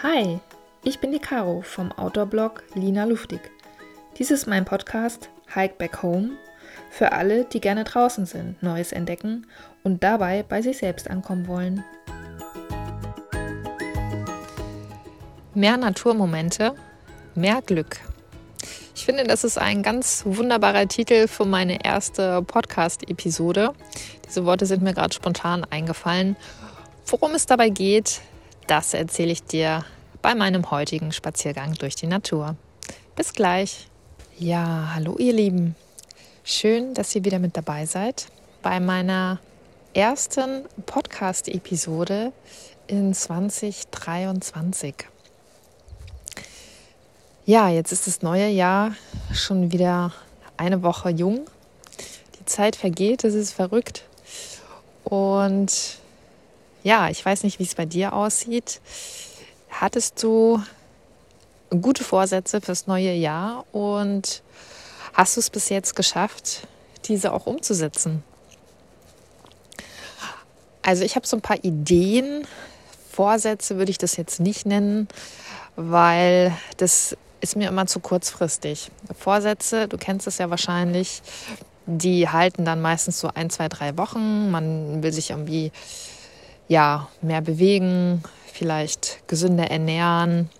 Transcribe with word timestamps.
Hi, 0.00 0.38
ich 0.84 1.00
bin 1.00 1.10
die 1.10 1.18
Caro 1.18 1.60
vom 1.60 1.90
Outdoor-Blog 1.90 2.62
Lina 2.74 3.02
Luftig. 3.02 3.40
Dies 4.16 4.30
ist 4.30 4.46
mein 4.46 4.64
Podcast 4.64 5.28
Hike 5.52 5.74
Back 5.76 6.04
Home 6.04 6.36
für 6.88 7.10
alle, 7.10 7.46
die 7.46 7.60
gerne 7.60 7.82
draußen 7.82 8.24
sind, 8.24 8.62
Neues 8.62 8.92
entdecken 8.92 9.48
und 9.82 10.04
dabei 10.04 10.44
bei 10.44 10.62
sich 10.62 10.78
selbst 10.78 11.10
ankommen 11.10 11.48
wollen. 11.48 11.82
Mehr 15.54 15.76
Naturmomente, 15.76 16.76
mehr 17.34 17.60
Glück. 17.60 17.96
Ich 18.94 19.04
finde, 19.04 19.24
das 19.24 19.42
ist 19.42 19.58
ein 19.58 19.82
ganz 19.82 20.22
wunderbarer 20.24 20.86
Titel 20.86 21.26
für 21.26 21.44
meine 21.44 21.84
erste 21.84 22.40
Podcast-Episode. 22.42 23.72
Diese 24.28 24.44
Worte 24.44 24.64
sind 24.64 24.80
mir 24.80 24.94
gerade 24.94 25.12
spontan 25.12 25.66
eingefallen. 25.68 26.36
Worum 27.04 27.34
es 27.34 27.46
dabei 27.46 27.70
geht, 27.70 28.20
das 28.68 28.92
erzähle 28.92 29.32
ich 29.32 29.42
dir 29.42 29.84
bei 30.22 30.34
meinem 30.34 30.70
heutigen 30.70 31.12
Spaziergang 31.12 31.74
durch 31.74 31.94
die 31.94 32.06
Natur. 32.06 32.56
Bis 33.14 33.32
gleich. 33.32 33.88
Ja, 34.38 34.92
hallo 34.94 35.16
ihr 35.18 35.32
Lieben. 35.32 35.76
Schön, 36.44 36.94
dass 36.94 37.14
ihr 37.14 37.24
wieder 37.24 37.38
mit 37.38 37.56
dabei 37.56 37.86
seid 37.86 38.26
bei 38.62 38.80
meiner 38.80 39.38
ersten 39.94 40.64
Podcast-Episode 40.86 42.32
in 42.86 43.14
2023. 43.14 44.94
Ja, 47.46 47.68
jetzt 47.68 47.92
ist 47.92 48.06
das 48.06 48.22
neue 48.22 48.48
Jahr 48.48 48.94
schon 49.32 49.72
wieder 49.72 50.12
eine 50.56 50.82
Woche 50.82 51.10
jung. 51.10 51.46
Die 52.38 52.44
Zeit 52.44 52.76
vergeht, 52.76 53.24
es 53.24 53.34
ist 53.34 53.52
verrückt. 53.52 54.04
Und 55.04 55.98
ja, 56.82 57.08
ich 57.08 57.24
weiß 57.24 57.44
nicht, 57.44 57.58
wie 57.58 57.64
es 57.64 57.74
bei 57.74 57.86
dir 57.86 58.12
aussieht. 58.12 58.80
Hattest 59.80 60.20
du 60.24 60.60
gute 61.70 62.02
Vorsätze 62.02 62.60
fürs 62.60 62.88
neue 62.88 63.12
Jahr 63.12 63.64
und 63.70 64.42
hast 65.14 65.36
du 65.36 65.40
es 65.40 65.50
bis 65.50 65.68
jetzt 65.68 65.94
geschafft, 65.94 66.66
diese 67.04 67.32
auch 67.32 67.46
umzusetzen? 67.46 68.24
Also 70.82 71.04
ich 71.04 71.14
habe 71.14 71.28
so 71.28 71.36
ein 71.36 71.42
paar 71.42 71.62
Ideen. 71.62 72.44
Vorsätze 73.12 73.76
würde 73.76 73.92
ich 73.92 73.98
das 73.98 74.16
jetzt 74.16 74.40
nicht 74.40 74.66
nennen, 74.66 75.06
weil 75.76 76.52
das 76.78 77.16
ist 77.40 77.54
mir 77.54 77.68
immer 77.68 77.86
zu 77.86 78.00
kurzfristig. 78.00 78.90
Vorsätze, 79.16 79.86
du 79.86 79.96
kennst 79.96 80.26
es 80.26 80.38
ja 80.38 80.50
wahrscheinlich, 80.50 81.22
die 81.86 82.28
halten 82.28 82.64
dann 82.64 82.80
meistens 82.80 83.20
so 83.20 83.30
ein, 83.32 83.48
zwei, 83.48 83.68
drei 83.68 83.96
Wochen. 83.96 84.50
Man 84.50 85.04
will 85.04 85.12
sich 85.12 85.30
irgendwie 85.30 85.70
ja, 86.66 87.06
mehr 87.22 87.42
bewegen, 87.42 88.24
vielleicht 88.58 89.26
gesünder 89.28 89.70
ernähren, 89.70 90.50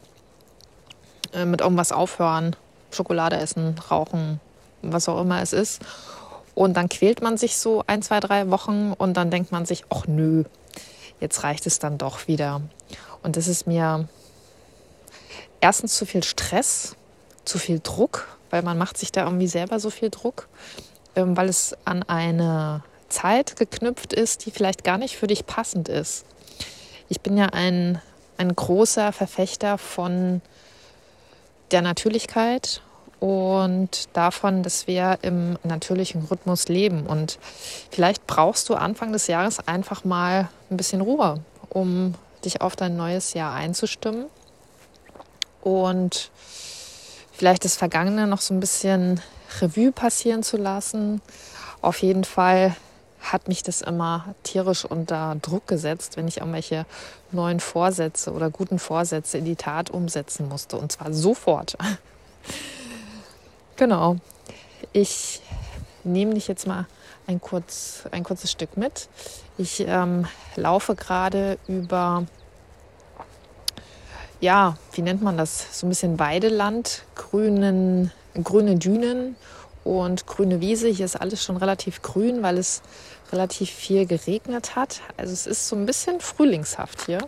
äh, 1.33 1.45
mit 1.45 1.61
irgendwas 1.61 1.91
aufhören, 1.91 2.55
Schokolade 2.93 3.37
essen, 3.37 3.77
rauchen, 3.91 4.41
was 4.83 5.09
auch 5.09 5.21
immer 5.21 5.43
es 5.43 5.53
ist. 5.53 5.83
Und 6.55 6.77
dann 6.77 6.89
quält 6.89 7.23
man 7.23 7.37
sich 7.37 7.57
so 7.57 7.83
ein, 7.87 8.03
zwei, 8.03 8.21
drei 8.21 8.51
Wochen 8.51 8.93
und 8.97 9.17
dann 9.17 9.31
denkt 9.31 9.53
man 9.53 9.67
sich, 9.67 9.85
ach 9.91 10.07
nö, 10.07 10.45
jetzt 11.21 11.43
reicht 11.43 11.67
es 11.67 11.81
dann 11.81 11.99
doch 11.99 12.29
wieder. 12.29 12.63
Und 13.23 13.37
das 13.37 13.49
ist 13.49 13.67
mir 13.67 14.09
erstens 15.61 15.97
zu 15.97 16.07
viel 16.07 16.23
Stress, 16.23 16.95
zu 17.45 17.59
viel 17.59 17.81
Druck, 17.83 18.29
weil 18.51 18.63
man 18.63 18.79
macht 18.79 18.97
sich 18.97 19.11
da 19.11 19.25
irgendwie 19.25 19.49
selber 19.49 19.81
so 19.81 19.91
viel 19.91 20.11
Druck, 20.11 20.49
ähm, 21.17 21.37
weil 21.37 21.49
es 21.49 21.77
an 21.85 22.05
eine 22.05 22.83
Zeit 23.09 23.57
geknüpft 23.57 24.13
ist, 24.13 24.47
die 24.47 24.51
vielleicht 24.51 24.85
gar 24.85 24.99
nicht 24.99 25.17
für 25.17 25.27
dich 25.27 25.47
passend 25.47 25.89
ist. 25.89 26.25
Ich 27.09 27.21
bin 27.21 27.37
ja 27.37 27.47
ein, 27.47 28.01
ein 28.37 28.55
großer 28.55 29.13
Verfechter 29.13 29.79
von 29.79 30.43
der 31.71 31.83
Natürlichkeit 31.83 32.83
und 33.21 34.09
davon, 34.13 34.63
dass 34.63 34.87
wir 34.87 35.19
im 35.23 35.59
natürlichen 35.65 36.25
Rhythmus 36.25 36.69
leben. 36.69 37.07
Und 37.07 37.39
vielleicht 37.91 38.27
brauchst 38.27 38.69
du 38.69 38.75
Anfang 38.75 39.13
des 39.13 39.27
Jahres 39.27 39.67
einfach 39.67 40.05
mal 40.05 40.49
ein 40.71 40.77
bisschen 40.77 41.01
Ruhe, 41.01 41.41
um 41.71 42.15
dich 42.45 42.61
auf 42.61 42.77
dein 42.77 42.97
neues 42.97 43.35
Jahr 43.35 43.55
einzustimmen 43.55 44.27
und 45.63 46.31
vielleicht 47.33 47.65
das 47.65 47.77
Vergangene 47.77 48.27
noch 48.27 48.41
so 48.41 48.55
ein 48.55 48.61
bisschen 48.61 49.21
Revue 49.61 49.93
passieren 49.93 50.43
zu 50.43 50.57
lassen. 50.57 51.21
Auf 51.81 52.03
jeden 52.03 52.25
Fall 52.25 52.77
hat 53.21 53.49
mich 53.49 53.63
das 53.63 53.83
immer 53.83 54.35
tierisch 54.43 54.85
unter 54.85 55.37
Druck 55.43 55.67
gesetzt, 55.67 56.17
wenn 56.17 56.29
ich 56.29 56.39
irgendwelche 56.39 56.87
neuen 57.33 57.61
Vorsätze 57.61 58.33
oder 58.33 58.51
guten 58.51 58.79
Vorsätze 58.79 59.39
in 59.39 59.45
die 59.45 59.57
Tat 59.57 59.91
umsetzen 59.91 60.49
musste. 60.49 60.77
Und 60.77 60.93
zwar 60.93 61.13
sofort. 61.13 61.77
genau. 63.77 64.17
Ich 64.93 65.43
nehme 66.05 66.35
dich 66.35 66.49
jetzt 66.49 66.67
mal 66.67 66.87
ein, 67.27 67.41
kurz, 67.41 68.05
ein 68.11 68.25
kurzes 68.25 68.51
Stück 68.51 68.77
mit. 68.77 69.09
Ich 69.59 69.85
ähm, 69.87 70.27
laufe 70.57 70.95
gerade 70.95 71.59
über, 71.67 72.25
ja, 74.41 74.77
wie 74.93 75.03
nennt 75.03 75.23
man 75.23 75.37
das? 75.37 75.79
So 75.79 75.87
ein 75.87 75.91
bisschen 75.91 76.19
Weideland, 76.19 77.05
grünen, 77.15 78.13
grüne 78.43 78.77
Dünen 78.77 79.37
und 79.89 80.27
grüne 80.27 80.61
Wiese. 80.61 80.89
Hier 80.89 81.07
ist 81.07 81.17
alles 81.17 81.43
schon 81.43 81.57
relativ 81.57 82.03
grün, 82.03 82.43
weil 82.43 82.59
es 82.59 82.83
relativ 83.33 83.71
viel 83.71 84.05
geregnet 84.05 84.77
hat. 84.77 85.01
Also 85.17 85.33
es 85.33 85.47
ist 85.47 85.67
so 85.67 85.77
ein 85.77 85.87
bisschen 85.87 86.21
frühlingshaft 86.21 87.07
hier. 87.07 87.27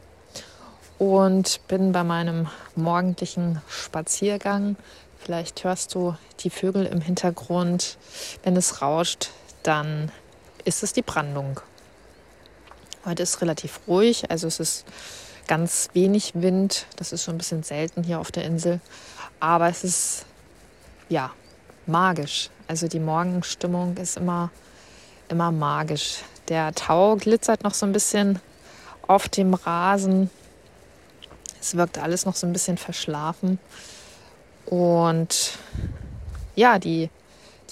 Und 0.98 1.66
bin 1.69 1.93
bei 1.93 2.04
meinem 2.04 2.48
morgendlichen 2.76 3.62
Spaziergang. 3.66 4.76
Vielleicht 5.19 5.65
hörst 5.65 5.94
du 5.94 6.15
die 6.41 6.50
Vögel 6.50 6.84
im 6.84 7.00
Hintergrund. 7.00 7.97
Wenn 8.43 8.56
es 8.56 8.82
rauscht, 8.82 9.31
dann 9.62 10.12
ist 10.66 10.82
es 10.82 10.92
die 10.92 11.00
Brandung. 11.00 11.60
Heute 13.06 13.22
ist 13.22 13.41
relativ 13.41 13.81
ruhig, 13.88 14.31
also 14.31 14.47
es 14.47 14.60
ist 14.60 14.84
ganz 15.47 15.88
wenig 15.94 16.32
Wind. 16.34 16.84
Das 16.97 17.12
ist 17.12 17.25
schon 17.25 17.37
ein 17.37 17.38
bisschen 17.38 17.62
selten 17.62 18.03
hier 18.03 18.21
auf 18.21 18.31
der 18.31 18.44
Insel. 18.44 18.81
Aber 19.41 19.69
es 19.69 19.82
ist 19.82 20.27
ja 21.09 21.31
magisch. 21.86 22.50
Also 22.68 22.88
die 22.88 23.00
Morgenstimmung 23.00 23.96
ist 23.96 24.16
immer, 24.16 24.50
immer 25.28 25.50
magisch. 25.50 26.22
Der 26.48 26.74
Tau 26.74 27.16
glitzert 27.16 27.64
noch 27.64 27.74
so 27.74 27.86
ein 27.86 27.92
bisschen 27.92 28.41
auf 29.06 29.28
dem 29.28 29.54
Rasen. 29.54 30.30
Es 31.60 31.76
wirkt 31.76 31.98
alles 31.98 32.26
noch 32.26 32.36
so 32.36 32.46
ein 32.46 32.52
bisschen 32.52 32.78
verschlafen. 32.78 33.58
Und 34.66 35.58
ja, 36.54 36.78
die, 36.78 37.10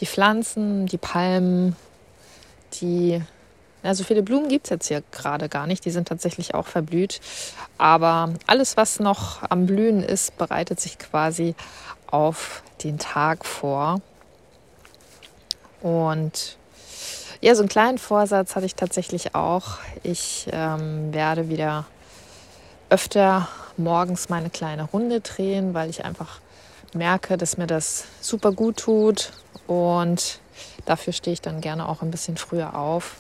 die 0.00 0.06
Pflanzen, 0.06 0.86
die 0.86 0.98
Palmen, 0.98 1.76
die 2.80 3.22
so 3.82 4.04
viele 4.04 4.22
Blumen 4.22 4.48
gibt 4.48 4.66
es 4.66 4.70
jetzt 4.70 4.88
hier 4.88 5.02
gerade 5.12 5.48
gar 5.48 5.66
nicht. 5.66 5.84
Die 5.84 5.90
sind 5.90 6.08
tatsächlich 6.08 6.54
auch 6.54 6.66
verblüht. 6.66 7.20
Aber 7.78 8.34
alles, 8.46 8.76
was 8.76 9.00
noch 9.00 9.42
am 9.48 9.66
Blühen 9.66 10.02
ist, 10.02 10.36
bereitet 10.36 10.80
sich 10.80 10.98
quasi 10.98 11.54
auf 12.10 12.62
den 12.82 12.98
Tag 12.98 13.44
vor. 13.44 14.00
Und 15.80 16.56
ja, 17.40 17.54
so 17.54 17.62
einen 17.62 17.68
kleinen 17.68 17.98
Vorsatz 17.98 18.56
hatte 18.56 18.66
ich 18.66 18.74
tatsächlich 18.74 19.34
auch. 19.34 19.78
Ich 20.02 20.48
ähm, 20.52 21.12
werde 21.14 21.48
wieder 21.48 21.86
öfter 22.90 23.48
morgens 23.76 24.28
meine 24.28 24.50
kleine 24.50 24.84
Runde 24.84 25.20
drehen, 25.20 25.72
weil 25.72 25.88
ich 25.88 26.04
einfach 26.04 26.40
merke, 26.94 27.36
dass 27.36 27.56
mir 27.56 27.68
das 27.68 28.06
super 28.20 28.50
gut 28.50 28.78
tut. 28.78 29.30
Und 29.68 30.40
dafür 30.84 31.12
stehe 31.12 31.34
ich 31.34 31.42
dann 31.42 31.60
gerne 31.60 31.88
auch 31.88 32.02
ein 32.02 32.10
bisschen 32.10 32.36
früher 32.36 32.74
auf. 32.74 33.16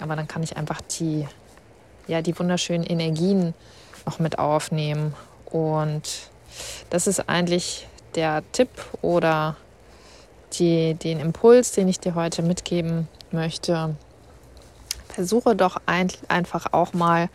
Aber 0.00 0.16
dann 0.16 0.28
kann 0.28 0.42
ich 0.42 0.56
einfach 0.56 0.80
die, 0.80 1.26
ja, 2.06 2.22
die 2.22 2.38
wunderschönen 2.38 2.84
Energien 2.84 3.54
noch 4.06 4.18
mit 4.18 4.38
aufnehmen. 4.38 5.14
Und 5.46 6.30
das 6.90 7.06
ist 7.06 7.28
eigentlich 7.28 7.86
der 8.14 8.42
Tipp 8.52 8.70
oder 9.02 9.56
die, 10.54 10.94
den 10.94 11.20
Impuls, 11.20 11.72
den 11.72 11.88
ich 11.88 12.00
dir 12.00 12.14
heute 12.14 12.42
mitgeben 12.42 13.08
möchte. 13.30 13.96
Versuche 15.08 15.56
doch 15.56 15.76
ein, 15.86 16.08
einfach 16.28 16.72
auch 16.72 16.92
mal 16.92 17.28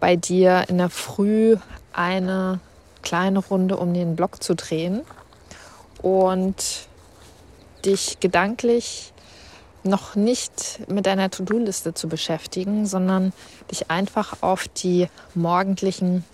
bei 0.00 0.16
dir 0.16 0.64
in 0.68 0.78
der 0.78 0.90
Früh 0.90 1.56
eine 1.92 2.60
kleine 3.02 3.40
Runde 3.40 3.76
um 3.76 3.92
den 3.94 4.16
Block 4.16 4.42
zu 4.42 4.54
drehen 4.54 5.02
und 6.00 6.88
dich 7.84 8.18
gedanklich 8.20 9.11
noch 9.84 10.14
nicht 10.14 10.80
mit 10.88 11.06
deiner 11.06 11.30
To-Do-Liste 11.30 11.94
zu 11.94 12.08
beschäftigen, 12.08 12.86
sondern 12.86 13.32
dich 13.70 13.90
einfach 13.90 14.42
auf 14.42 14.68
die 14.68 15.08
morgendlichen 15.34 16.24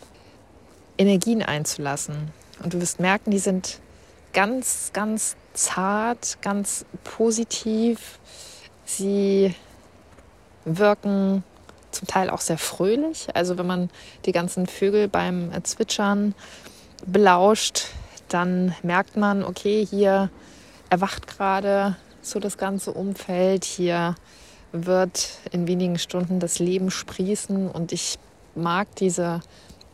Energien 0.99 1.43
einzulassen. 1.43 2.31
Und 2.63 2.75
du 2.75 2.81
wirst 2.81 3.01
merken, 3.01 3.31
die 3.31 3.39
sind 3.39 3.81
ganz, 4.33 4.91
ganz 4.93 5.37
zart, 5.55 6.39
ganz 6.43 6.85
positiv. 7.05 8.19
Sie 8.85 9.55
wirken 10.65 11.43
zum 11.91 12.07
Teil 12.07 12.31
auch 12.31 12.41
sehr 12.41 12.59
fröhlich. 12.59 13.29
Also 13.35 13.59
wenn 13.59 13.67
man 13.67 13.91
die 14.27 14.33
ganzen 14.33 14.67
Vögel 14.67 15.09
beim 15.09 15.53
Zwitschern 15.65 16.35
belauscht, 17.07 17.87
dann 18.29 18.75
merkt 18.83 19.17
man, 19.17 19.43
okay, 19.43 19.87
hier 19.87 20.31
erwacht 20.91 21.27
gerade 21.27 21.97
so 22.23 22.39
das 22.41 22.59
ganze 22.59 22.93
Umfeld, 22.93 23.65
hier 23.65 24.15
wird 24.73 25.39
in 25.51 25.67
wenigen 25.67 25.99
Stunden 25.99 26.41
das 26.41 26.59
Leben 26.59 26.91
sprießen 26.91 27.71
und 27.71 27.93
ich 27.93 28.19
mag 28.55 28.95
diese 28.97 29.41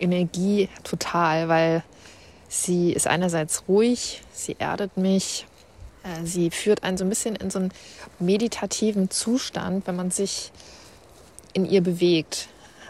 Energie 0.00 0.68
total, 0.82 1.48
weil 1.48 1.84
sie 2.48 2.92
ist 2.92 3.06
einerseits 3.06 3.68
ruhig, 3.68 4.22
sie 4.32 4.56
erdet 4.58 4.96
mich, 4.96 5.46
äh, 6.02 6.24
sie 6.24 6.50
führt 6.50 6.82
einen 6.82 6.96
so 6.96 7.04
ein 7.04 7.08
bisschen 7.08 7.36
in 7.36 7.50
so 7.50 7.58
einen 7.58 7.72
meditativen 8.18 9.10
Zustand, 9.10 9.86
wenn 9.86 9.96
man 9.96 10.10
sich 10.10 10.50
in 11.52 11.64
ihr 11.64 11.82
bewegt. 11.82 12.48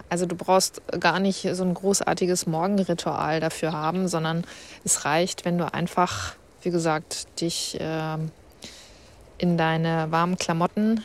Also 0.08 0.26
du 0.26 0.36
brauchst 0.36 0.82
gar 1.00 1.18
nicht 1.18 1.48
so 1.52 1.64
ein 1.64 1.74
großartiges 1.74 2.46
Morgenritual 2.46 3.40
dafür 3.40 3.72
haben, 3.72 4.08
sondern 4.08 4.44
es 4.84 5.04
reicht, 5.04 5.44
wenn 5.44 5.58
du 5.58 5.72
einfach, 5.72 6.34
wie 6.62 6.70
gesagt, 6.70 7.40
dich 7.40 7.80
äh, 7.80 8.18
in 9.44 9.58
deine 9.58 10.10
warmen 10.10 10.38
Klamotten 10.38 11.04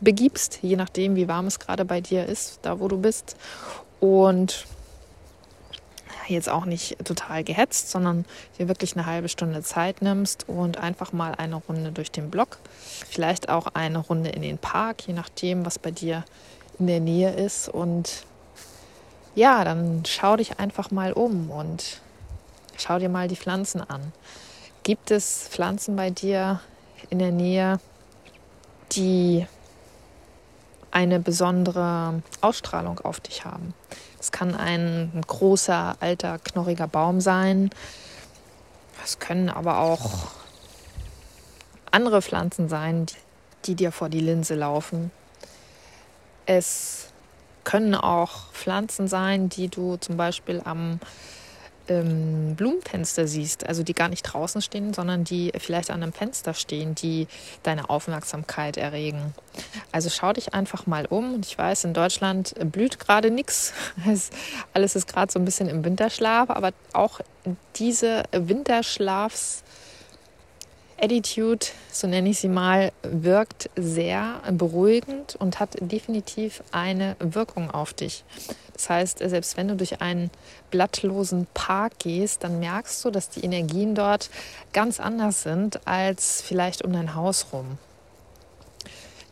begibst, 0.00 0.60
je 0.62 0.76
nachdem, 0.76 1.16
wie 1.16 1.26
warm 1.26 1.48
es 1.48 1.58
gerade 1.58 1.84
bei 1.84 2.00
dir 2.00 2.24
ist, 2.24 2.60
da 2.62 2.78
wo 2.78 2.86
du 2.86 2.96
bist. 2.98 3.34
Und 3.98 4.64
jetzt 6.28 6.48
auch 6.48 6.66
nicht 6.66 7.04
total 7.04 7.42
gehetzt, 7.42 7.90
sondern 7.90 8.24
dir 8.56 8.68
wirklich 8.68 8.96
eine 8.96 9.06
halbe 9.06 9.28
Stunde 9.28 9.64
Zeit 9.64 10.02
nimmst 10.02 10.48
und 10.48 10.78
einfach 10.78 11.12
mal 11.12 11.34
eine 11.34 11.56
Runde 11.56 11.90
durch 11.90 12.12
den 12.12 12.30
Block, 12.30 12.58
vielleicht 13.08 13.48
auch 13.48 13.66
eine 13.74 13.98
Runde 13.98 14.30
in 14.30 14.42
den 14.42 14.58
Park, 14.58 15.08
je 15.08 15.12
nachdem, 15.12 15.66
was 15.66 15.80
bei 15.80 15.90
dir 15.90 16.24
in 16.78 16.86
der 16.86 17.00
Nähe 17.00 17.32
ist. 17.32 17.68
Und 17.68 18.24
ja, 19.34 19.64
dann 19.64 20.04
schau 20.06 20.36
dich 20.36 20.60
einfach 20.60 20.92
mal 20.92 21.12
um 21.12 21.50
und 21.50 22.00
schau 22.76 23.00
dir 23.00 23.08
mal 23.08 23.26
die 23.26 23.36
Pflanzen 23.36 23.80
an. 23.80 24.12
Gibt 24.84 25.10
es 25.10 25.48
Pflanzen 25.50 25.96
bei 25.96 26.10
dir 26.10 26.60
in 27.08 27.18
der 27.18 27.32
Nähe, 27.32 27.80
die 28.92 29.46
eine 30.90 31.20
besondere 31.20 32.22
Ausstrahlung 32.40 33.00
auf 33.00 33.20
dich 33.20 33.44
haben? 33.44 33.74
Es 34.18 34.32
kann 34.32 34.54
ein, 34.54 35.22
großer, 35.26 35.96
alter, 36.00 36.38
knorriger 36.38 36.86
Baum 36.86 37.20
sein. 37.20 37.70
Es 39.02 39.18
können 39.18 39.48
aber 39.48 39.78
auch 39.78 40.28
andere 41.90 42.20
Pflanzen 42.20 42.68
sein, 42.68 43.06
die, 43.06 43.14
die 43.64 43.74
dir 43.76 43.92
vor 43.92 44.08
die 44.08 44.20
Linse 44.20 44.54
laufen. 44.54 45.10
Es 46.46 47.08
können 47.64 47.94
auch 47.94 48.52
Pflanzen 48.52 49.08
sein, 49.08 49.48
die 49.48 49.68
du 49.68 49.96
zum 49.96 50.16
Beispiel 50.16 50.60
am 50.64 51.00
ähm, 51.90 52.54
Blumenfenster 52.56 53.26
siehst, 53.26 53.66
also 53.66 53.82
die 53.82 53.94
gar 53.94 54.08
nicht 54.08 54.22
draußen 54.22 54.62
stehen, 54.62 54.94
sondern 54.94 55.24
die 55.24 55.52
vielleicht 55.58 55.90
an 55.90 56.02
einem 56.02 56.12
Fenster 56.12 56.54
stehen, 56.54 56.94
die 56.94 57.26
deine 57.62 57.90
Aufmerksamkeit 57.90 58.76
erregen. 58.76 59.34
Also 59.92 60.08
schau 60.08 60.32
dich 60.32 60.54
einfach 60.54 60.86
mal 60.86 61.06
um. 61.06 61.34
Und 61.34 61.46
ich 61.46 61.58
weiß, 61.58 61.84
in 61.84 61.92
Deutschland 61.92 62.54
blüht 62.72 63.00
gerade 63.00 63.30
nichts. 63.30 63.74
Alles 64.72 64.96
ist 64.96 65.08
gerade 65.08 65.30
so 65.32 65.38
ein 65.38 65.44
bisschen 65.44 65.68
im 65.68 65.84
Winterschlaf, 65.84 66.48
aber 66.50 66.70
auch 66.92 67.20
diese 67.74 68.22
Winterschlafs- 68.32 69.62
Attitude, 71.02 71.66
so 71.90 72.06
nenne 72.06 72.28
ich 72.28 72.40
sie 72.40 72.48
mal, 72.48 72.92
wirkt 73.02 73.70
sehr 73.76 74.40
beruhigend 74.52 75.36
und 75.36 75.58
hat 75.58 75.76
definitiv 75.80 76.62
eine 76.72 77.16
Wirkung 77.18 77.70
auf 77.70 77.94
dich. 77.94 78.24
Das 78.74 78.90
heißt, 78.90 79.18
selbst 79.18 79.56
wenn 79.56 79.68
du 79.68 79.76
durch 79.76 80.00
einen 80.00 80.30
blattlosen 80.70 81.46
Park 81.54 81.98
gehst, 81.98 82.44
dann 82.44 82.60
merkst 82.60 83.04
du, 83.04 83.10
dass 83.10 83.28
die 83.28 83.44
Energien 83.44 83.94
dort 83.94 84.30
ganz 84.72 85.00
anders 85.00 85.42
sind 85.42 85.86
als 85.86 86.42
vielleicht 86.42 86.84
um 86.84 86.92
dein 86.92 87.14
Haus 87.14 87.46
rum. 87.52 87.78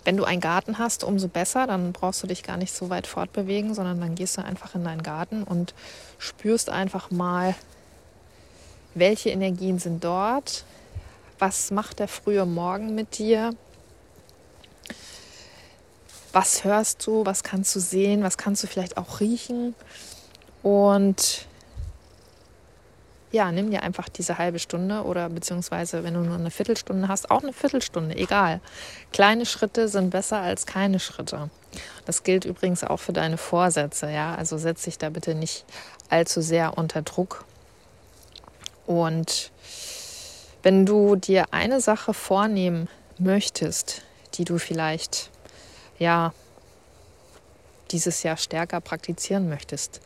Wenn 0.05 0.17
du 0.17 0.25
einen 0.25 0.41
Garten 0.41 0.79
hast, 0.79 1.05
umso 1.05 1.29
besser, 1.29 1.67
dann 1.67 1.93
brauchst 1.93 2.23
du 2.23 2.27
dich 2.27 2.43
gar 2.43 2.57
nicht 2.57 2.75
so 2.75 2.89
weit 2.89 3.07
fortbewegen, 3.07 3.75
sondern 3.75 4.01
dann 4.01 4.15
gehst 4.15 4.39
du 4.39 4.45
einfach 4.45 4.75
in 4.75 4.85
deinen 4.85 5.03
Garten 5.03 5.43
und 5.43 5.75
spürst 6.19 6.71
einfach 6.71 7.11
mal, 7.11 7.55
welche 8.95 9.31
Energien 9.31 9.79
sind 9.79 10.03
dort, 10.03 10.65
was 11.39 11.71
macht 11.71 11.99
der 11.99 12.09
frühe 12.09 12.47
Morgen 12.47 12.95
mit 12.95 13.19
dir? 13.19 13.55
Was 16.33 16.65
hörst 16.65 17.07
du? 17.07 17.25
Was 17.25 17.43
kannst 17.43 17.75
du 17.75 17.81
sehen? 17.81 18.23
Was 18.23 18.37
kannst 18.37 18.63
du 18.63 18.67
vielleicht 18.67 18.97
auch 18.97 19.21
riechen? 19.21 19.75
Und 20.63 21.47
ja, 23.31 23.53
nimm 23.53 23.71
dir 23.71 23.83
einfach 23.83 24.09
diese 24.09 24.39
halbe 24.39 24.59
Stunde 24.59 25.03
oder 25.03 25.29
beziehungsweise, 25.29 26.03
wenn 26.03 26.15
du 26.15 26.21
nur 26.21 26.37
eine 26.37 26.51
Viertelstunde 26.51 27.09
hast, 27.09 27.31
auch 27.31 27.43
eine 27.43 27.53
Viertelstunde, 27.53 28.17
egal. 28.17 28.61
Kleine 29.13 29.45
Schritte 29.45 29.89
sind 29.89 30.11
besser 30.11 30.41
als 30.41 30.65
keine 30.65 30.99
Schritte. 30.99 31.51
Das 32.07 32.23
gilt 32.23 32.47
übrigens 32.47 32.85
auch 32.85 32.97
für 32.99 33.13
deine 33.13 33.37
Vorsätze, 33.37 34.11
ja. 34.11 34.35
Also 34.35 34.57
setz 34.57 34.83
dich 34.83 34.97
da 34.97 35.11
bitte 35.11 35.35
nicht 35.35 35.65
allzu 36.09 36.41
sehr 36.41 36.79
unter 36.79 37.03
Druck. 37.03 37.45
Und 38.87 39.51
wenn 40.69 40.85
du 40.85 41.17
dir 41.17 41.47
eine 41.51 41.81
Sache 41.81 42.13
vornehmen 42.13 42.91
möchtest, 43.19 44.03
die 44.35 44.45
du 44.45 44.59
vielleicht 44.59 45.31
ja 45.99 46.35
dieses 47.91 48.23
Jahr 48.23 48.37
stärker 48.37 48.83
praktizieren 48.83 49.49
möchtest, 49.49 50.03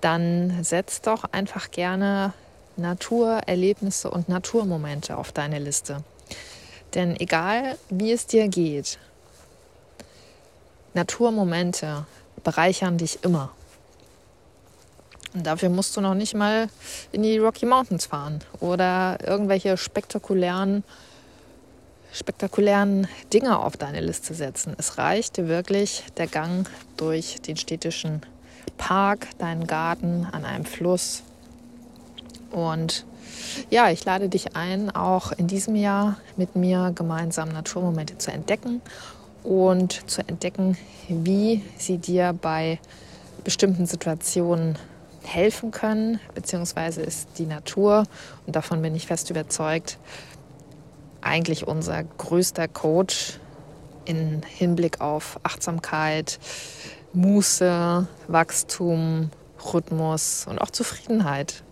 dann 0.00 0.64
setz 0.64 1.00
doch 1.00 1.22
einfach 1.30 1.70
gerne 1.70 2.32
Naturerlebnisse 2.76 4.10
und 4.10 4.28
Naturmomente 4.28 5.16
auf 5.16 5.30
deine 5.30 5.60
Liste. 5.60 6.02
Denn 6.96 7.14
egal 7.14 7.78
wie 7.88 8.10
es 8.10 8.26
dir 8.26 8.48
geht, 8.48 8.98
Naturmomente 10.92 12.04
bereichern 12.42 12.98
dich 12.98 13.22
immer. 13.22 13.52
Und 15.32 15.46
dafür 15.46 15.68
musst 15.68 15.96
du 15.96 16.00
noch 16.00 16.14
nicht 16.14 16.34
mal 16.34 16.68
in 17.12 17.22
die 17.22 17.38
Rocky 17.38 17.66
Mountains 17.66 18.06
fahren 18.06 18.40
oder 18.58 19.18
irgendwelche 19.24 19.76
spektakulären, 19.76 20.82
spektakulären 22.12 23.06
Dinge 23.32 23.58
auf 23.58 23.76
deine 23.76 24.00
Liste 24.00 24.34
setzen. 24.34 24.74
Es 24.76 24.98
reicht 24.98 25.38
wirklich 25.38 26.02
der 26.16 26.26
Gang 26.26 26.68
durch 26.96 27.40
den 27.42 27.56
städtischen 27.56 28.22
Park, 28.76 29.28
deinen 29.38 29.66
Garten 29.66 30.26
an 30.32 30.44
einem 30.44 30.64
Fluss. 30.64 31.22
Und 32.50 33.04
ja, 33.70 33.90
ich 33.90 34.04
lade 34.04 34.28
dich 34.28 34.56
ein, 34.56 34.90
auch 34.90 35.30
in 35.30 35.46
diesem 35.46 35.76
Jahr 35.76 36.16
mit 36.36 36.56
mir 36.56 36.90
gemeinsam 36.94 37.50
Naturmomente 37.50 38.18
zu 38.18 38.32
entdecken 38.32 38.80
und 39.44 40.10
zu 40.10 40.26
entdecken, 40.26 40.76
wie 41.08 41.62
sie 41.78 41.98
dir 41.98 42.32
bei 42.32 42.80
bestimmten 43.44 43.86
Situationen 43.86 44.76
helfen 45.32 45.70
können, 45.70 46.20
beziehungsweise 46.34 47.02
ist 47.02 47.28
die 47.38 47.46
Natur, 47.46 48.04
und 48.46 48.56
davon 48.56 48.82
bin 48.82 48.94
ich 48.94 49.06
fest 49.06 49.30
überzeugt, 49.30 49.98
eigentlich 51.20 51.66
unser 51.66 52.02
größter 52.02 52.68
Coach 52.68 53.38
in 54.04 54.42
Hinblick 54.42 55.00
auf 55.00 55.38
Achtsamkeit, 55.42 56.38
Muße, 57.12 58.06
Wachstum, 58.28 59.30
Rhythmus 59.72 60.46
und 60.48 60.58
auch 60.60 60.70
Zufriedenheit. 60.70 61.62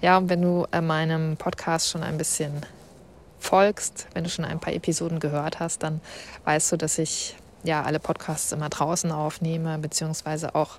Ja, 0.00 0.18
und 0.18 0.28
wenn 0.28 0.42
du 0.42 0.66
äh, 0.72 0.80
meinem 0.80 1.36
Podcast 1.36 1.90
schon 1.90 2.02
ein 2.02 2.18
bisschen 2.18 2.64
folgst, 3.38 4.06
wenn 4.14 4.24
du 4.24 4.30
schon 4.30 4.44
ein 4.44 4.60
paar 4.60 4.72
Episoden 4.72 5.20
gehört 5.20 5.60
hast, 5.60 5.82
dann 5.82 6.00
weißt 6.44 6.72
du, 6.72 6.76
dass 6.76 6.98
ich 6.98 7.36
ja 7.64 7.82
alle 7.82 7.98
Podcasts 7.98 8.52
immer 8.52 8.68
draußen 8.68 9.12
aufnehme, 9.12 9.78
beziehungsweise 9.78 10.54
auch 10.54 10.78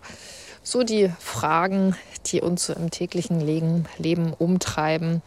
so 0.63 0.83
die 0.83 1.09
Fragen, 1.19 1.95
die 2.27 2.41
uns 2.41 2.65
so 2.65 2.73
im 2.73 2.91
täglichen 2.91 3.39
Leben 3.39 4.33
umtreiben, 4.33 5.21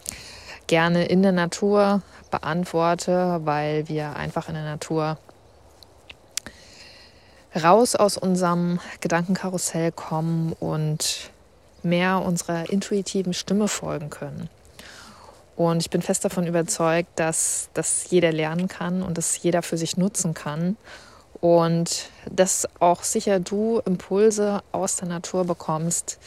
gerne 0.67 1.05
in 1.05 1.21
der 1.21 1.31
Natur 1.31 2.01
beantworte, 2.31 3.41
weil 3.43 3.87
wir 3.87 4.15
einfach 4.15 4.47
in 4.47 4.55
der 4.55 4.63
Natur 4.63 5.17
raus 7.55 7.95
aus 7.95 8.17
unserem 8.17 8.79
Gedankenkarussell 8.99 9.91
kommen 9.91 10.53
und 10.53 11.31
mehr 11.83 12.21
unserer 12.21 12.69
intuitiven 12.69 13.33
Stimme 13.33 13.67
folgen 13.67 14.09
können. 14.09 14.49
Und 15.55 15.81
ich 15.81 15.89
bin 15.89 16.01
fest 16.01 16.25
davon 16.25 16.47
überzeugt, 16.47 17.09
dass 17.15 17.69
das 17.73 18.09
jeder 18.09 18.33
lernen 18.33 18.67
kann 18.67 19.03
und 19.03 19.17
dass 19.17 19.41
jeder 19.41 19.61
für 19.61 19.77
sich 19.77 19.95
nutzen 19.95 20.33
kann 20.33 20.75
und 21.45 22.09
dass 22.27 22.67
auch 22.79 23.03
sicher 23.03 23.39
du 23.39 23.79
Impulse 23.85 24.63
aus 24.71 24.95
der 24.95 25.07
Natur 25.07 25.45
bekommst, 25.45 26.17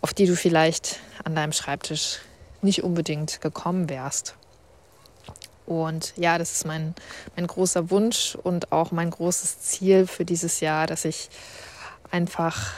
auf 0.00 0.14
die 0.14 0.24
du 0.24 0.34
vielleicht 0.36 1.00
an 1.22 1.34
deinem 1.34 1.52
Schreibtisch 1.52 2.20
nicht 2.62 2.82
unbedingt 2.82 3.42
gekommen 3.42 3.90
wärst. 3.90 4.36
Und 5.66 6.14
ja, 6.16 6.38
das 6.38 6.52
ist 6.52 6.66
mein, 6.66 6.94
mein 7.36 7.46
großer 7.46 7.90
Wunsch 7.90 8.38
und 8.42 8.72
auch 8.72 8.90
mein 8.90 9.10
großes 9.10 9.60
Ziel 9.60 10.06
für 10.06 10.24
dieses 10.24 10.60
Jahr, 10.60 10.86
dass 10.86 11.04
ich 11.04 11.28
einfach 12.10 12.72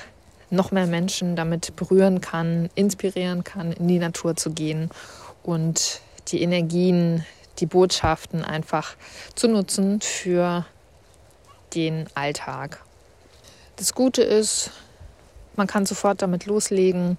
noch 0.50 0.72
mehr 0.72 0.88
Menschen 0.88 1.36
damit 1.36 1.76
berühren 1.76 2.20
kann, 2.20 2.68
inspirieren 2.74 3.44
kann, 3.44 3.70
in 3.70 3.86
die 3.86 4.00
Natur 4.00 4.34
zu 4.34 4.50
gehen 4.50 4.90
und 5.44 6.00
die 6.32 6.42
Energien, 6.42 7.24
die 7.60 7.66
Botschaften 7.66 8.44
einfach 8.44 8.96
zu 9.36 9.46
nutzen 9.46 10.00
für 10.00 10.66
den 11.74 12.06
Alltag. 12.14 12.82
Das 13.76 13.94
Gute 13.94 14.22
ist, 14.22 14.70
man 15.56 15.66
kann 15.66 15.86
sofort 15.86 16.22
damit 16.22 16.46
loslegen. 16.46 17.18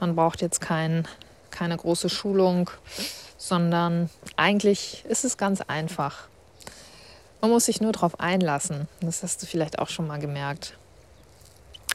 Man 0.00 0.16
braucht 0.16 0.42
jetzt 0.42 0.60
kein, 0.60 1.06
keine 1.50 1.76
große 1.76 2.08
Schulung 2.08 2.70
sondern 3.46 4.10
eigentlich 4.36 5.04
ist 5.08 5.24
es 5.24 5.36
ganz 5.36 5.60
einfach. 5.60 6.28
Man 7.40 7.50
muss 7.50 7.66
sich 7.66 7.80
nur 7.80 7.92
darauf 7.92 8.18
einlassen. 8.18 8.88
Das 9.00 9.22
hast 9.22 9.42
du 9.42 9.46
vielleicht 9.46 9.78
auch 9.78 9.88
schon 9.88 10.06
mal 10.06 10.18
gemerkt. 10.18 10.76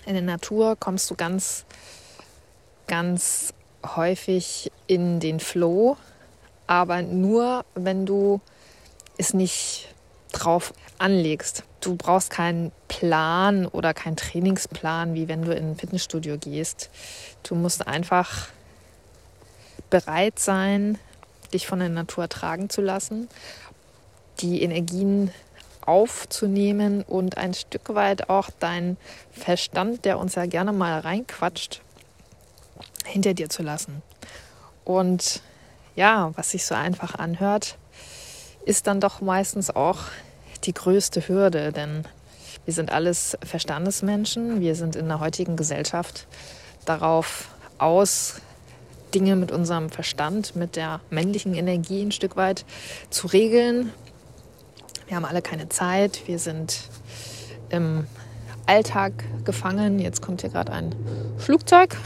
In 0.05 0.13
der 0.13 0.24
Natur 0.24 0.75
kommst 0.79 1.10
du 1.12 1.15
ganz, 1.15 1.65
ganz 2.88 3.53
häufig 3.95 4.71
in 4.88 5.19
den 5.19 5.39
Flow, 5.39 5.98
aber 6.67 7.01
nur, 7.01 7.65
wenn 7.75 8.05
du 8.05 8.39
es 9.17 9.33
nicht 9.33 9.93
drauf 10.31 10.74
anlegst. 11.01 11.63
Du 11.81 11.96
brauchst 11.96 12.29
keinen 12.29 12.72
Plan 12.88 13.65
oder 13.65 13.93
keinen 13.93 14.15
Trainingsplan, 14.15 15.13
wie 15.13 15.27
wenn 15.27 15.41
du 15.41 15.53
in 15.53 15.72
ein 15.72 15.75
Fitnessstudio 15.77 16.38
gehst. 16.38 16.89
Du 17.43 17.55
musst 17.55 17.88
einfach 17.88 18.48
bereit 19.89 20.39
sein, 20.39 20.98
dich 21.53 21.67
von 21.67 21.79
der 21.79 21.89
Natur 21.89 22.29
tragen 22.29 22.70
zu 22.70 22.81
lassen, 22.81 23.27
die 24.39 24.62
Energien 24.63 25.31
aufzunehmen 25.86 27.03
und 27.03 27.38
ein 27.38 27.53
Stück 27.53 27.93
weit 27.93 28.29
auch 28.29 28.50
dein 28.60 28.98
Verstand, 29.31 30.05
der 30.05 30.20
uns 30.20 30.36
ja 30.36 30.46
gerne 30.46 30.72
mal 30.72 31.00
reinquatscht, 31.00 31.81
hinter 33.05 33.34
dir 33.34 33.50
zu 33.50 33.63
lassen. 33.63 34.01
Und 34.86 35.41
ja, 35.96 36.31
was 36.36 36.51
sich 36.51 36.65
so 36.65 36.75
einfach 36.75 37.15
anhört, 37.15 37.77
ist 38.65 38.88
dann 38.88 39.01
doch 39.01 39.22
meistens 39.22 39.70
auch 39.70 40.03
die 40.63 40.74
größte 40.74 41.27
Hürde, 41.27 41.72
denn 41.72 42.06
wir 42.65 42.74
sind 42.74 42.91
alles 42.91 43.38
Verstandesmenschen, 43.44 44.62
wir 44.62 44.75
sind 44.75 44.96
in 44.96 45.08
der 45.08 45.20
heutigen 45.20 45.56
Gesellschaft 45.56 46.27
darauf 46.86 47.50
aus, 47.77 48.41
Dinge 49.13 49.36
mit 49.36 49.51
unserem 49.51 49.89
Verstand, 49.89 50.56
mit 50.56 50.75
der 50.75 51.01
männlichen 51.10 51.53
Energie 51.53 52.01
ein 52.01 52.12
Stück 52.12 52.38
weit 52.38 52.65
zu 53.10 53.27
regeln. 53.27 53.91
Wir 55.08 55.18
haben 55.18 55.25
alle 55.25 55.41
keine 55.41 55.68
Zeit, 55.68 56.22
wir 56.27 56.39
sind 56.39 56.80
im 57.70 58.06
Alltag 58.65 59.12
gefangen. 59.44 60.00
Jetzt 60.00 60.22
kommt 60.22 60.41
hier 60.41 60.50
gerade 60.50 60.72
ein 60.72 60.96
Flugzeug. 61.38 61.98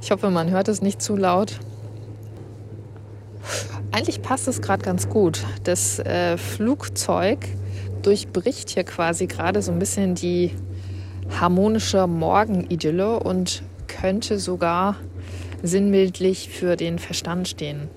Ich 0.00 0.10
hoffe, 0.10 0.30
man 0.30 0.50
hört 0.50 0.68
es 0.68 0.80
nicht 0.80 1.02
zu 1.02 1.16
laut. 1.16 1.58
Eigentlich 3.92 4.22
passt 4.22 4.48
es 4.48 4.60
gerade 4.60 4.84
ganz 4.84 5.08
gut. 5.08 5.44
Das 5.64 5.98
äh, 5.98 6.36
Flugzeug 6.36 7.38
durchbricht 8.02 8.70
hier 8.70 8.84
quasi 8.84 9.26
gerade 9.26 9.62
so 9.62 9.72
ein 9.72 9.78
bisschen 9.78 10.14
die 10.14 10.52
harmonische 11.40 12.06
Morgenidylle 12.06 13.20
und 13.20 13.62
könnte 13.86 14.38
sogar 14.38 14.96
sinnbildlich 15.62 16.48
für 16.50 16.76
den 16.76 16.98
Verstand 16.98 17.48
stehen. 17.48 17.88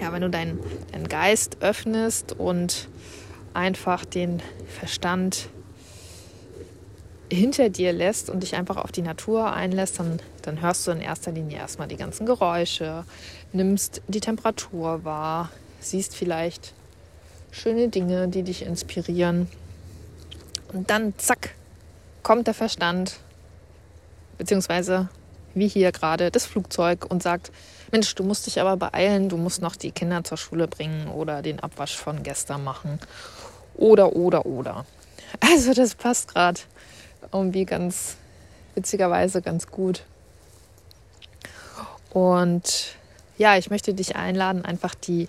Ja, 0.00 0.12
wenn 0.12 0.22
du 0.22 0.30
deinen 0.30 0.58
dein 0.92 1.08
Geist 1.08 1.58
öffnest 1.60 2.32
und 2.32 2.88
einfach 3.52 4.04
den 4.04 4.42
Verstand 4.66 5.48
hinter 7.30 7.70
dir 7.70 7.92
lässt 7.92 8.30
und 8.30 8.42
dich 8.42 8.54
einfach 8.54 8.76
auf 8.76 8.92
die 8.92 9.02
Natur 9.02 9.52
einlässt, 9.52 9.98
dann, 9.98 10.20
dann 10.42 10.60
hörst 10.60 10.86
du 10.86 10.90
in 10.90 11.00
erster 11.00 11.32
Linie 11.32 11.58
erstmal 11.58 11.88
die 11.88 11.96
ganzen 11.96 12.26
Geräusche, 12.26 13.04
nimmst 13.52 14.02
die 14.08 14.20
Temperatur 14.20 15.04
wahr, 15.04 15.50
siehst 15.80 16.14
vielleicht 16.14 16.74
schöne 17.50 17.88
Dinge, 17.88 18.28
die 18.28 18.42
dich 18.42 18.64
inspirieren. 18.64 19.48
Und 20.72 20.90
dann, 20.90 21.14
zack, 21.18 21.54
kommt 22.22 22.46
der 22.46 22.54
Verstand, 22.54 23.18
beziehungsweise 24.38 25.08
wie 25.54 25.68
hier 25.68 25.92
gerade, 25.92 26.30
das 26.30 26.46
Flugzeug 26.46 27.06
und 27.08 27.22
sagt, 27.22 27.52
Mensch, 27.92 28.12
du 28.16 28.24
musst 28.24 28.46
dich 28.46 28.60
aber 28.60 28.76
beeilen, 28.76 29.28
du 29.28 29.36
musst 29.36 29.62
noch 29.62 29.76
die 29.76 29.92
Kinder 29.92 30.24
zur 30.24 30.36
Schule 30.36 30.66
bringen 30.66 31.08
oder 31.08 31.42
den 31.42 31.60
Abwasch 31.60 31.96
von 31.96 32.24
gestern 32.24 32.64
machen. 32.64 32.98
Oder, 33.76 34.14
oder, 34.16 34.46
oder. 34.46 34.84
Also 35.40 35.74
das 35.74 35.94
passt 35.94 36.34
gerade 36.34 36.60
irgendwie 37.32 37.64
ganz 37.64 38.16
witzigerweise 38.74 39.42
ganz 39.42 39.66
gut. 39.66 40.04
Und 42.10 42.96
ja, 43.38 43.56
ich 43.56 43.70
möchte 43.70 43.94
dich 43.94 44.16
einladen, 44.16 44.64
einfach 44.64 44.94
die 44.94 45.28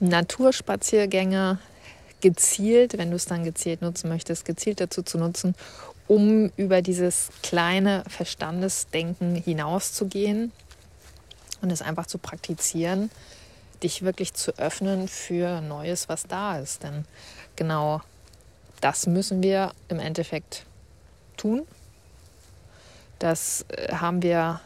Naturspaziergänge 0.00 1.58
gezielt, 2.20 2.98
wenn 2.98 3.10
du 3.10 3.16
es 3.16 3.26
dann 3.26 3.44
gezielt 3.44 3.82
nutzen 3.82 4.08
möchtest, 4.08 4.44
gezielt 4.44 4.80
dazu 4.80 5.02
zu 5.02 5.18
nutzen, 5.18 5.54
um 6.06 6.50
über 6.56 6.82
dieses 6.82 7.28
kleine 7.42 8.04
Verstandesdenken 8.08 9.34
hinauszugehen 9.34 10.52
und 11.60 11.70
es 11.70 11.82
einfach 11.82 12.06
zu 12.06 12.18
praktizieren, 12.18 13.10
dich 13.82 14.02
wirklich 14.02 14.34
zu 14.34 14.56
öffnen 14.58 15.08
für 15.08 15.60
Neues, 15.60 16.08
was 16.08 16.24
da 16.24 16.58
ist. 16.58 16.82
Denn 16.82 17.04
genau 17.56 18.00
das 18.80 19.06
müssen 19.06 19.42
wir 19.42 19.72
im 19.88 19.98
Endeffekt 19.98 20.64
tun. 21.38 21.66
Das 23.18 23.64
äh, 23.68 23.94
haben 23.94 24.22
wir 24.22 24.60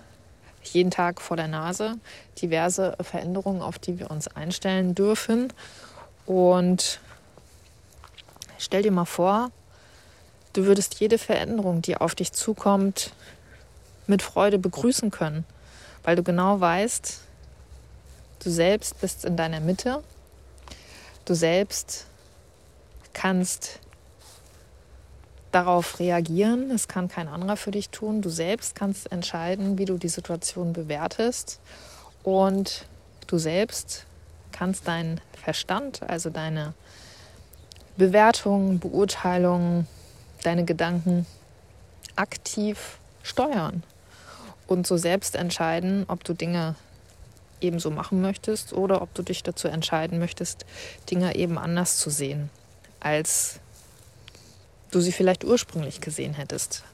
jeden 0.65 0.91
Tag 0.91 1.21
vor 1.21 1.37
der 1.37 1.49
Nase, 1.49 1.97
diverse 2.41 2.97
Veränderungen, 3.01 3.63
auf 3.63 3.79
die 3.79 3.99
wir 3.99 4.11
uns 4.11 4.29
einstellen 4.29 4.95
dürfen. 4.95 5.53
Und 6.27 7.01
stell 8.59 8.83
dir 8.83 8.93
mal 8.93 9.05
vor, 9.05 9.51
Du 10.53 10.67
würdest 10.67 11.01
jede 11.01 11.17
Veränderung, 11.17 11.81
die 11.81 11.97
auf 11.97 12.15
dich 12.15 12.33
zukommt, 12.33 13.13
mit 14.07 14.21
Freude 14.21 14.59
begrüßen 14.59 15.11
können, 15.11 15.45
weil 16.03 16.15
du 16.15 16.23
genau 16.23 16.61
weißt, 16.61 17.21
du 18.45 18.51
selbst 18.51 19.01
bist 19.01 19.25
in 19.25 19.37
deiner 19.39 19.61
Mitte, 19.61 20.03
du 21.25 21.35
selbst 21.35 22.07
kannst 23.15 23.79
darauf 25.53 26.01
reagieren, 26.01 26.71
es 26.71 26.89
kann 26.89 27.09
kein 27.09 27.29
anderer 27.29 27.57
für 27.57 27.71
dich 27.71 27.91
tun, 27.91 28.23
du 28.23 28.31
selbst 28.31 28.75
kannst 28.75 29.13
entscheiden, 29.13 29.79
wie 29.79 29.85
du 29.85 29.99
die 29.99 30.09
Situation 30.09 30.73
bewertest. 30.73 31.61
Und 32.25 32.87
du 33.27 33.39
selbst 33.39 34.07
kannst 34.51 34.89
deinen 34.89 35.21
Verstand, 35.43 36.03
also 36.09 36.31
deine 36.31 36.75
Bewertungen, 37.97 38.79
Beurteilungen, 38.79 39.87
deine 40.43 40.65
Gedanken 40.65 41.27
aktiv 42.17 42.99
steuern 43.23 43.83
und 44.67 44.87
so 44.87 44.97
selbst 44.97 45.37
entscheiden, 45.37 46.05
ob 46.09 46.25
du 46.25 46.33
Dinge 46.35 46.75
ebenso 47.61 47.91
machen 47.91 48.21
möchtest 48.21 48.73
oder 48.73 49.03
ob 49.03 49.15
du 49.15 49.23
dich 49.23 49.43
dazu 49.43 49.69
entscheiden 49.69 50.19
möchtest, 50.19 50.65
Dinge 51.11 51.37
eben 51.37 51.59
anders 51.59 51.99
zu 51.99 52.11
sehen, 52.11 52.51
als 53.01 53.61
du 54.93 55.01
sie 55.01 55.13
vielleicht 55.13 55.45
ursprünglich 55.45 56.01
gesehen 56.01 56.35
hättest. 56.35 56.85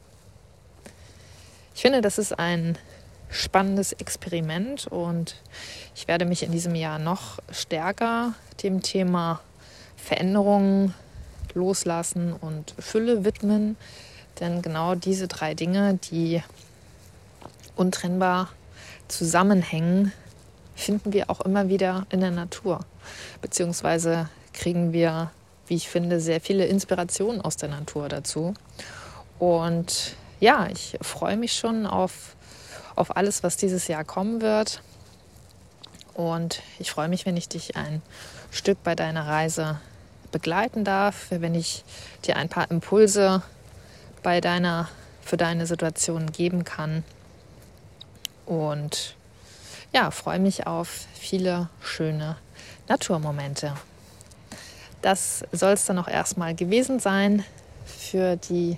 Ich 1.75 1.83
finde, 1.83 2.01
das 2.01 2.19
ist 2.19 2.39
ein 2.39 2.79
spannendes 3.31 3.93
Experiment 3.93 4.87
und 4.87 5.37
ich 5.95 6.09
werde 6.09 6.25
mich 6.25 6.43
in 6.43 6.53
diesem 6.53 6.75
Jahr 6.75 6.99
noch 6.99 7.39
stärker 7.53 8.35
dem 8.63 8.83
Thema 8.83 9.41
Veränderungen 9.97 10.95
Loslassen 11.55 12.33
und 12.33 12.75
Fülle 12.79 13.25
widmen. 13.25 13.77
Denn 14.41 14.63
genau 14.63 14.95
diese 14.95 15.29
drei 15.29 15.55
Dinge, 15.55 15.99
die 16.11 16.43
untrennbar 17.77 18.49
zusammenhängen, 19.09 20.13
finden 20.75 21.13
wir 21.13 21.29
auch 21.29 21.41
immer 21.41 21.69
wieder 21.69 22.07
in 22.11 22.21
der 22.21 22.31
Natur. 22.31 22.81
Beziehungsweise 23.43 24.29
kriegen 24.53 24.93
wir, 24.93 25.31
wie 25.69 25.75
ich 25.75 25.89
finde, 25.89 26.21
sehr 26.21 26.41
viele 26.41 26.67
Inspirationen 26.67 27.41
aus 27.41 27.57
der 27.57 27.69
Natur 27.69 28.09
dazu. 28.09 28.55
Und 29.39 30.17
ja, 30.41 30.69
ich 30.71 30.99
freue 31.01 31.37
mich 31.37 31.53
schon 31.55 31.87
auf, 31.87 32.37
auf 32.97 33.17
alles, 33.17 33.43
was 33.43 33.57
dieses 33.57 33.89
Jahr 33.89 34.05
kommen 34.05 34.41
wird. 34.41 34.83
Und 36.15 36.63
ich 36.79 36.91
freue 36.91 37.09
mich, 37.09 37.27
wenn 37.27 37.37
ich 37.37 37.49
dich 37.49 37.77
ein 37.77 38.03
Stück 38.51 38.83
bei 38.83 38.95
deiner 38.95 39.27
Reise 39.27 39.81
begleiten 40.33 40.85
darf, 40.85 41.27
wenn 41.31 41.55
ich 41.55 41.85
dir 42.25 42.37
ein 42.37 42.49
paar 42.49 42.71
Impulse 42.71 43.43
bei 44.23 44.41
deiner, 44.41 44.89
für 45.23 45.37
deine 45.37 45.67
Situation 45.67 46.33
geben 46.33 46.65
kann. 46.65 47.05
Und 48.47 49.15
ja, 49.93 50.11
freue 50.11 50.39
mich 50.39 50.67
auf 50.67 51.07
viele 51.15 51.69
schöne 51.81 52.37
Naturmomente. 52.89 53.75
Das 55.03 55.45
soll 55.53 55.73
es 55.73 55.85
dann 55.85 55.99
auch 55.99 56.09
erstmal 56.09 56.55
gewesen 56.55 56.99
sein 56.99 57.45
für 57.85 58.37
die 58.37 58.77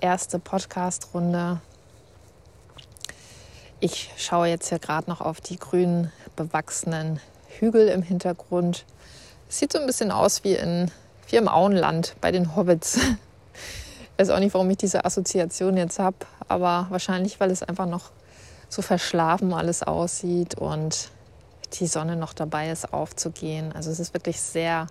erste 0.00 0.38
Podcast-Runde. 0.38 1.60
Ich 3.80 4.10
schaue 4.18 4.48
jetzt 4.48 4.68
hier 4.68 4.78
gerade 4.78 5.08
noch 5.08 5.22
auf 5.22 5.40
die 5.40 5.58
grün 5.58 6.12
bewachsenen 6.34 7.20
Hügel 7.58 7.88
im 7.88 8.02
Hintergrund. 8.02 8.84
Sieht 9.48 9.72
so 9.72 9.78
ein 9.78 9.86
bisschen 9.86 10.10
aus 10.10 10.44
wie, 10.44 10.54
in, 10.54 10.90
wie 11.28 11.36
im 11.36 11.48
Auenland 11.48 12.16
bei 12.20 12.32
den 12.32 12.54
Hobbits. 12.54 12.96
Ich 12.96 13.02
weiß 14.18 14.30
auch 14.30 14.38
nicht, 14.38 14.52
warum 14.52 14.68
ich 14.68 14.76
diese 14.76 15.06
Assoziation 15.06 15.78
jetzt 15.78 15.98
habe, 15.98 16.16
aber 16.48 16.86
wahrscheinlich, 16.90 17.40
weil 17.40 17.50
es 17.50 17.62
einfach 17.62 17.86
noch 17.86 18.10
so 18.68 18.82
verschlafen 18.82 19.54
alles 19.54 19.82
aussieht 19.82 20.56
und 20.56 21.10
die 21.74 21.86
Sonne 21.86 22.16
noch 22.16 22.34
dabei 22.34 22.70
ist 22.70 22.92
aufzugehen. 22.92 23.72
Also 23.72 23.90
es 23.90 24.00
ist 24.00 24.12
wirklich 24.12 24.40
sehr 24.40 24.86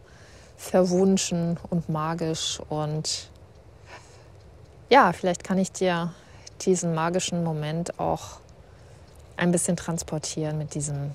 verwunschen 0.57 1.57
und 1.69 1.89
magisch 1.89 2.59
und 2.69 3.29
ja, 4.89 5.13
vielleicht 5.13 5.43
kann 5.43 5.57
ich 5.57 5.71
dir 5.71 6.13
diesen 6.61 6.93
magischen 6.93 7.43
Moment 7.43 7.99
auch 7.99 8.39
ein 9.37 9.51
bisschen 9.51 9.75
transportieren 9.75 10.57
mit 10.57 10.75
diesem 10.75 11.11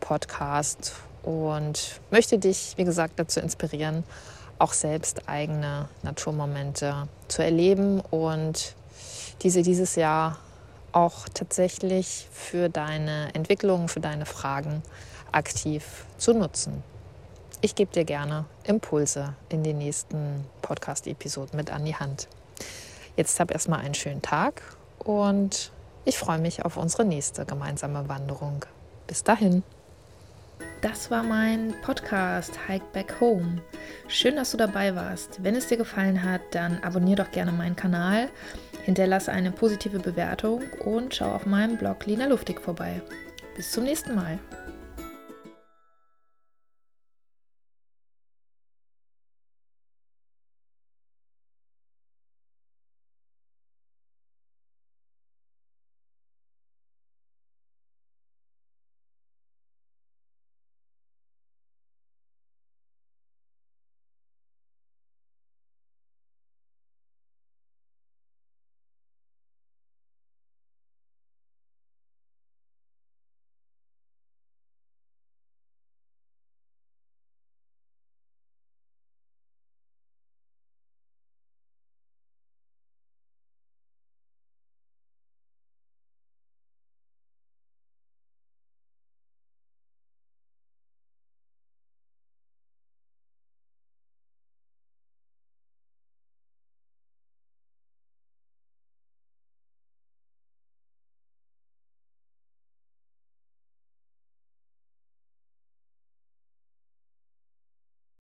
Podcast 0.00 0.94
und 1.22 2.00
möchte 2.10 2.38
dich, 2.38 2.74
wie 2.76 2.84
gesagt, 2.84 3.14
dazu 3.18 3.40
inspirieren, 3.40 4.04
auch 4.58 4.72
selbst 4.72 5.28
eigene 5.28 5.88
Naturmomente 6.02 7.08
zu 7.28 7.42
erleben 7.42 8.00
und 8.00 8.74
diese 9.42 9.62
dieses 9.62 9.94
Jahr 9.94 10.38
auch 10.92 11.28
tatsächlich 11.32 12.26
für 12.32 12.68
deine 12.68 13.34
Entwicklung, 13.34 13.88
für 13.88 14.00
deine 14.00 14.26
Fragen 14.26 14.82
aktiv 15.32 16.04
zu 16.16 16.32
nutzen. 16.34 16.82
Ich 17.60 17.74
gebe 17.74 17.92
dir 17.92 18.04
gerne 18.04 18.44
Impulse 18.62 19.34
in 19.48 19.64
den 19.64 19.78
nächsten 19.78 20.44
Podcast-Episoden 20.62 21.56
mit 21.56 21.72
an 21.72 21.84
die 21.84 21.96
Hand. 21.96 22.28
Jetzt 23.16 23.40
hab 23.40 23.50
erstmal 23.50 23.80
einen 23.80 23.94
schönen 23.94 24.22
Tag 24.22 24.62
und 25.00 25.72
ich 26.04 26.18
freue 26.18 26.38
mich 26.38 26.64
auf 26.64 26.76
unsere 26.76 27.04
nächste 27.04 27.44
gemeinsame 27.44 28.08
Wanderung. 28.08 28.64
Bis 29.08 29.24
dahin. 29.24 29.64
Das 30.82 31.10
war 31.10 31.24
mein 31.24 31.74
Podcast 31.82 32.52
Hike 32.68 32.86
Back 32.92 33.20
Home. 33.20 33.60
Schön, 34.06 34.36
dass 34.36 34.52
du 34.52 34.56
dabei 34.56 34.94
warst. 34.94 35.42
Wenn 35.42 35.56
es 35.56 35.66
dir 35.66 35.78
gefallen 35.78 36.22
hat, 36.22 36.42
dann 36.52 36.80
abonniere 36.84 37.24
doch 37.24 37.32
gerne 37.32 37.50
meinen 37.50 37.74
Kanal, 37.74 38.28
hinterlasse 38.84 39.32
eine 39.32 39.50
positive 39.50 39.98
Bewertung 39.98 40.62
und 40.84 41.12
schau 41.12 41.32
auf 41.32 41.44
meinem 41.44 41.76
Blog 41.76 42.06
Lina 42.06 42.26
Luftig 42.26 42.60
vorbei. 42.60 43.02
Bis 43.56 43.72
zum 43.72 43.82
nächsten 43.82 44.14
Mal. 44.14 44.38